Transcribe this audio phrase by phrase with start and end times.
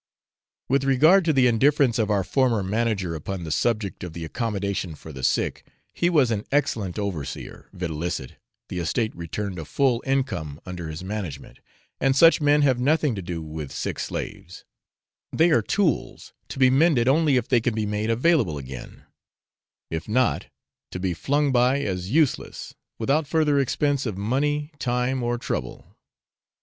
[0.67, 4.95] With regard to the indifference of our former manager upon the subject of the accommodation
[4.95, 8.31] for the sick, he was an excellent overseer, videlicet,
[8.69, 11.59] the estate returned a full income under his management,
[11.99, 14.65] and such men have nothing to do with sick slaves
[15.31, 19.03] they are tools, to be mended only if they can be made available again,
[19.91, 20.47] if not,
[20.89, 25.93] to be flung by as useless, without further expense of money, time, or trouble.